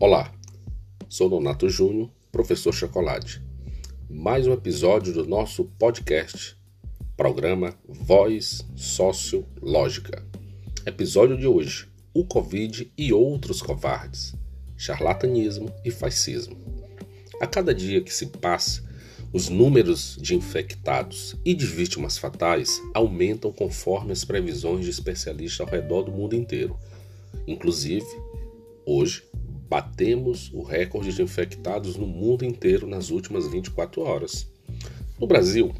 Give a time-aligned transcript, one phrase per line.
[0.00, 0.32] Olá,
[1.08, 3.42] sou Donato Júnior, professor Chocolate.
[4.08, 6.56] Mais um episódio do nosso podcast,
[7.16, 10.24] programa Voz Sociológica.
[10.86, 14.36] Episódio de hoje: o Covid e outros covardes,
[14.76, 16.56] charlatanismo e fascismo.
[17.40, 18.88] A cada dia que se passa,
[19.32, 25.66] os números de infectados e de vítimas fatais aumentam conforme as previsões de especialistas ao
[25.66, 26.78] redor do mundo inteiro.
[27.48, 28.06] Inclusive,
[28.86, 29.24] hoje
[29.68, 34.48] batemos o recorde de infectados no mundo inteiro nas últimas 24 horas.
[35.18, 35.74] No Brasil,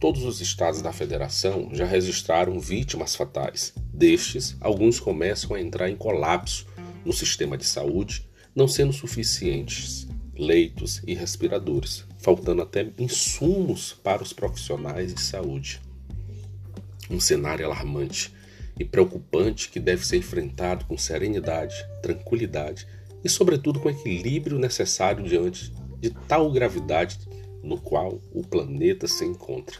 [0.00, 3.74] todos os estados da federação já registraram vítimas fatais.
[3.92, 6.66] Destes, alguns começam a entrar em colapso
[7.04, 10.06] no sistema de saúde, não sendo suficientes
[10.36, 15.80] leitos e respiradores, faltando até insumos para os profissionais de saúde.
[17.10, 18.32] Um cenário alarmante
[18.78, 22.86] e preocupante que deve ser enfrentado com serenidade, tranquilidade
[23.24, 27.18] e, sobretudo, com equilíbrio necessário diante de tal gravidade
[27.62, 29.78] no qual o planeta se encontra.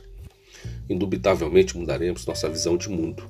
[0.89, 3.29] Indubitavelmente mudaremos nossa visão de mundo,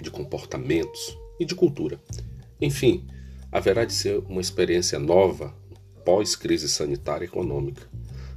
[0.00, 1.98] de comportamentos e de cultura.
[2.60, 3.06] Enfim,
[3.50, 5.54] haverá de ser uma experiência nova
[6.04, 7.88] pós-crise sanitária e econômica.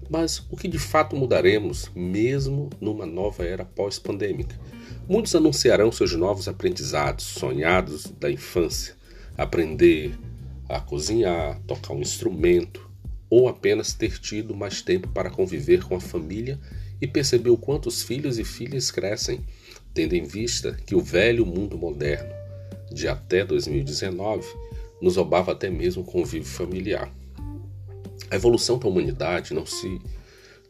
[0.10, 4.60] Mas o que de fato mudaremos, mesmo numa nova era pós-pandêmica?
[5.08, 8.96] Muitos anunciarão seus novos aprendizados, sonhados da infância,
[9.38, 10.18] aprender
[10.70, 12.88] a cozinhar, tocar um instrumento,
[13.30, 16.60] ou apenas ter tido mais tempo para conviver com a família
[17.02, 19.42] e perceber o quanto os filhos e filhas crescem,
[19.94, 22.34] tendo em vista que o velho mundo moderno,
[22.92, 24.48] de até 2019,
[25.02, 27.12] nos roubava até mesmo o convívio familiar.
[28.30, 30.00] A evolução da humanidade não se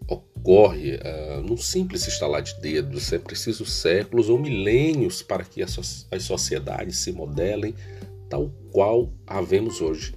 [0.08, 5.78] ocorre uh, num simples estalar de dedos, é preciso séculos ou milênios para que as
[6.22, 7.76] sociedades se modelem
[8.30, 10.14] tal qual a vemos hoje.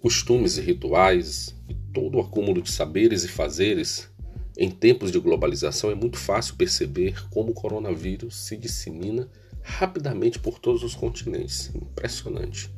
[0.00, 4.10] Costumes e rituais e todo o acúmulo de saberes e fazeres
[4.56, 9.28] em tempos de globalização é muito fácil perceber como o coronavírus se dissemina
[9.62, 11.70] rapidamente por todos os continentes.
[11.74, 12.70] Impressionante.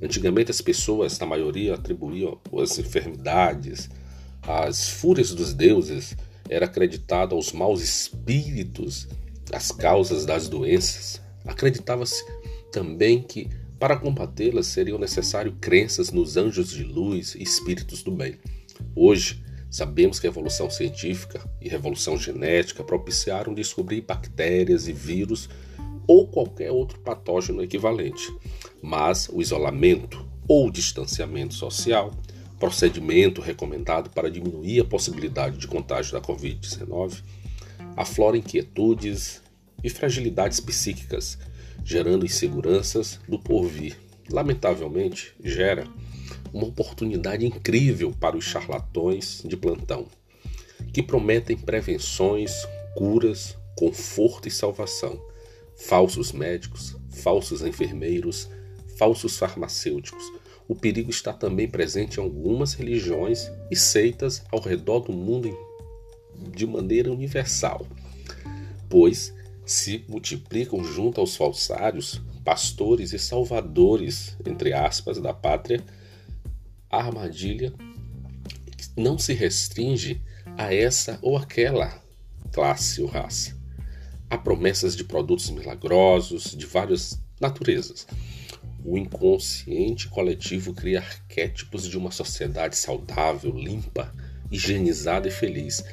[0.00, 3.90] Antigamente as pessoas, na maioria, atribuíam as enfermidades,
[4.42, 6.16] as fúrias dos deuses,
[6.48, 9.08] era acreditado aos maus espíritos,
[9.52, 11.20] as causas das doenças.
[11.44, 12.24] Acreditava-se
[12.72, 18.38] também que para combatê-las seriam necessárias crenças nos anjos de luz e espíritos do bem.
[18.94, 25.48] Hoje, sabemos que a evolução científica e revolução genética propiciaram descobrir bactérias e vírus
[26.06, 28.32] ou qualquer outro patógeno equivalente.
[28.82, 32.12] Mas o isolamento ou distanciamento social,
[32.58, 37.22] procedimento recomendado para diminuir a possibilidade de contágio da Covid-19,
[37.96, 39.42] aflora inquietudes
[39.82, 41.38] e fragilidades psíquicas,
[41.86, 43.96] gerando inseguranças do porvir.
[44.28, 45.86] Lamentavelmente, gera
[46.52, 50.06] uma oportunidade incrível para os charlatões de plantão,
[50.92, 52.52] que prometem prevenções,
[52.96, 55.18] curas, conforto e salvação
[55.76, 58.48] falsos médicos, falsos enfermeiros,
[58.96, 60.24] falsos farmacêuticos.
[60.66, 65.56] O perigo está também presente em algumas religiões e seitas ao redor do mundo
[66.50, 67.86] de maneira universal,
[68.88, 69.32] pois
[69.66, 75.84] se multiplicam junto aos falsários, pastores e salvadores, entre aspas, da pátria,
[76.88, 77.74] a armadilha
[78.96, 80.22] não se restringe
[80.56, 82.00] a essa ou aquela
[82.52, 83.56] classe ou raça.
[84.30, 88.06] Há promessas de produtos milagrosos de várias naturezas.
[88.84, 94.14] O inconsciente coletivo cria arquétipos de uma sociedade saudável, limpa,
[94.50, 95.84] higienizada e feliz,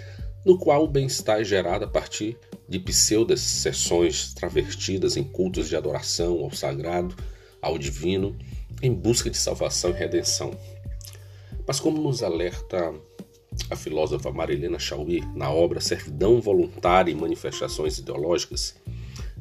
[0.45, 2.37] no qual o bem-estar é gerado a partir
[2.67, 4.33] de pseudas sessões
[5.17, 7.15] em cultos de adoração ao sagrado,
[7.61, 8.37] ao divino,
[8.81, 10.51] em busca de salvação e redenção.
[11.67, 12.93] Mas como nos alerta
[13.69, 18.75] a filósofa Marilena Chauí na obra Servidão Voluntária e Manifestações Ideológicas,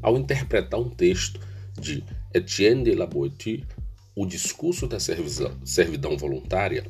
[0.00, 1.40] ao interpretar um texto
[1.78, 2.04] de
[2.34, 3.64] Etienne de la Boétie,
[4.14, 6.84] O Discurso da Servidão Voluntária,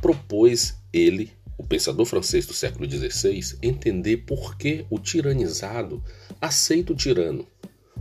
[0.00, 1.30] propôs ele,
[1.64, 6.04] o pensador francês do século XVI, entender por que o tiranizado
[6.38, 7.46] aceita o tirano,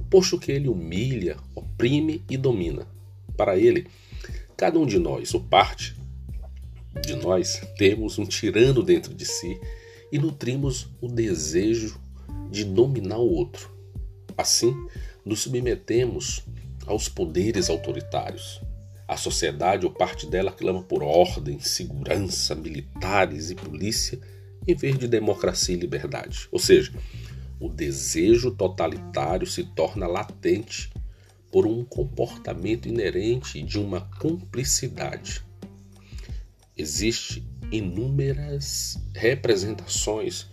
[0.10, 2.86] posto que ele humilha, oprime e domina.
[3.38, 3.88] Para ele,
[4.58, 5.96] cada um de nós, ou parte,
[7.06, 9.58] de nós temos um tirano dentro de si
[10.12, 11.98] e nutrimos o desejo
[12.52, 13.72] de dominar o outro.
[14.38, 14.76] Assim,
[15.26, 16.44] nos submetemos
[16.86, 18.62] aos poderes autoritários.
[19.08, 24.20] A sociedade ou parte dela clama por ordem, segurança, militares e polícia
[24.68, 26.48] em vez de democracia e liberdade.
[26.52, 26.94] Ou seja,
[27.60, 30.92] o desejo totalitário se torna latente
[31.52, 35.44] por um comportamento inerente de uma cumplicidade
[36.76, 40.48] Existem inúmeras representações,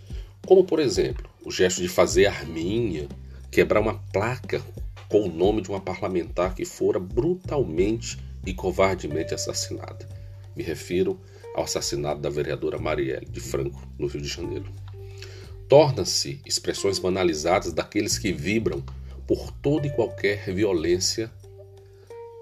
[0.45, 3.09] como por exemplo, o gesto de fazer arminha,
[3.49, 4.61] quebrar uma placa
[5.09, 10.07] com o nome de uma parlamentar que fora brutalmente e covardemente assassinada.
[10.55, 11.19] Me refiro
[11.55, 14.71] ao assassinato da vereadora Marielle de Franco, no Rio de Janeiro.
[15.67, 18.83] Torna-se expressões banalizadas daqueles que vibram
[19.25, 21.31] por toda e qualquer violência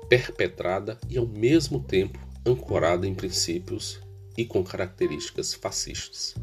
[0.07, 3.99] perpetrada e ao mesmo tempo ancorada em princípios
[4.35, 6.35] e com características fascistas.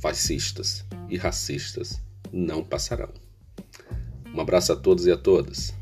[0.00, 2.00] Fascistas e racistas
[2.32, 3.10] não passarão.
[4.34, 5.74] Um abraço a todos e a todas.